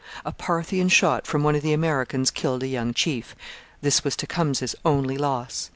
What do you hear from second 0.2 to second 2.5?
A Parthian shot from one of the Americans